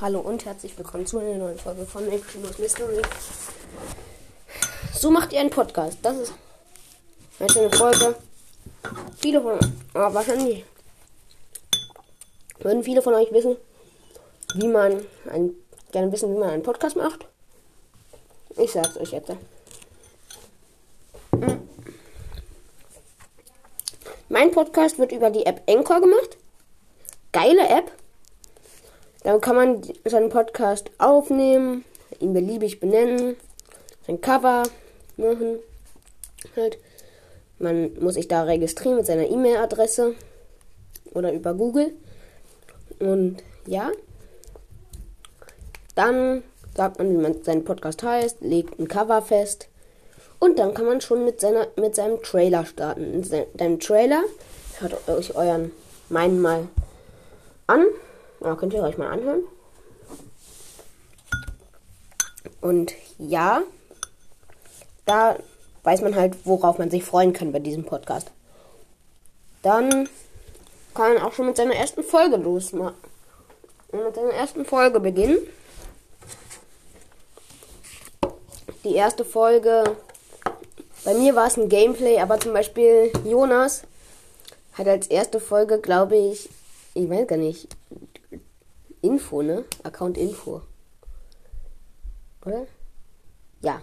[0.00, 3.02] Hallo und herzlich willkommen zu einer neuen Folge von Extremos Mystery.
[4.94, 5.98] So macht ihr einen Podcast.
[6.00, 6.32] Das ist
[7.38, 8.14] eine Folge.
[9.18, 9.58] Viele von
[9.92, 10.64] aber wahrscheinlich
[12.60, 13.58] würden viele von euch wissen,
[14.54, 15.54] wie man ein,
[15.92, 17.26] gerne wissen, wie man einen Podcast macht.
[18.56, 19.30] Ich sag's euch jetzt.
[24.30, 26.38] Mein Podcast wird über die App Anchor gemacht.
[27.32, 27.99] Geile App.
[29.30, 31.84] Dann kann man seinen Podcast aufnehmen,
[32.18, 33.36] ihn beliebig benennen,
[34.04, 34.64] sein Cover
[35.16, 35.60] machen.
[36.56, 36.78] Halt.
[37.60, 40.16] Man muss sich da registrieren mit seiner E-Mail-Adresse
[41.14, 41.92] oder über Google.
[42.98, 43.92] Und ja.
[45.94, 46.42] Dann
[46.74, 49.68] sagt man, wie man seinen Podcast heißt, legt ein Cover fest.
[50.40, 53.14] Und dann kann man schon mit, seiner, mit seinem Trailer starten.
[53.14, 54.24] In seinem Trailer,
[54.80, 55.70] hört euch euren
[56.08, 56.66] meinen mal
[57.68, 57.86] an.
[58.40, 59.42] Ja, könnt ihr euch mal anhören.
[62.60, 63.62] Und ja,
[65.06, 65.36] da
[65.82, 68.30] weiß man halt, worauf man sich freuen kann bei diesem Podcast.
[69.62, 70.08] Dann
[70.94, 72.94] kann man auch schon mit seiner ersten Folge losmachen.
[73.92, 75.38] Mit seiner ersten Folge beginnen.
[78.84, 79.96] Die erste Folge,
[81.04, 83.82] bei mir war es ein Gameplay, aber zum Beispiel Jonas
[84.74, 86.48] hat als erste Folge, glaube ich,
[86.94, 87.68] ich weiß gar nicht,
[89.10, 89.64] Info, ne?
[89.82, 90.62] Account Info.
[92.44, 92.66] Oder?
[93.60, 93.82] Ja.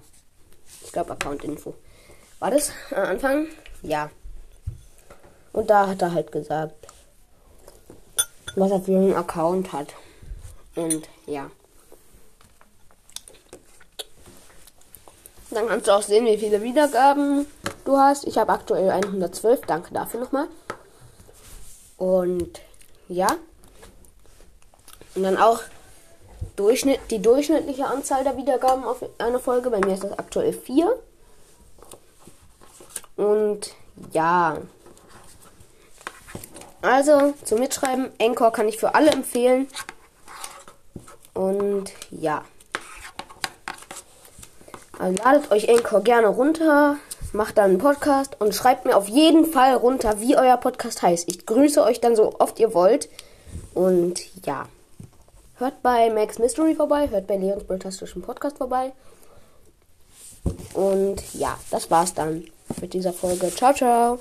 [0.84, 1.76] Ich glaube Account Info.
[2.40, 3.48] War das am Anfang?
[3.82, 4.10] Ja.
[5.54, 6.88] Und da hat er halt gesagt,
[8.56, 9.94] was er für einen Account hat.
[10.76, 11.52] Und ja.
[15.50, 17.48] Dann kannst du auch sehen, wie viele Wiedergaben
[17.86, 18.26] du hast.
[18.26, 19.62] Ich habe aktuell 112.
[19.66, 20.48] Danke dafür nochmal.
[21.98, 22.62] Und
[23.08, 23.28] ja.
[25.18, 25.62] Und dann auch
[26.56, 29.72] Durchschnitt, die durchschnittliche Anzahl der Wiedergaben auf eine Folge.
[29.72, 30.96] Bei mir ist das aktuell 4.
[33.16, 33.74] Und
[34.12, 34.58] ja.
[36.84, 39.68] Also zum Mitschreiben, Encore kann ich für alle empfehlen.
[41.34, 42.46] Und ja.
[45.00, 46.98] Also ladet euch Encore gerne runter,
[47.34, 51.28] macht dann einen Podcast und schreibt mir auf jeden Fall runter, wie euer Podcast heißt.
[51.28, 53.10] Ich grüße euch dann so oft ihr wollt.
[53.74, 54.68] Und ja.
[55.60, 58.94] Hört bei Max Mystery vorbei, hört bei Leons Brilltastischen Podcast vorbei.
[60.74, 62.46] Und ja, das war's dann
[62.80, 63.50] mit dieser Folge.
[63.50, 64.16] Ciao, ciao.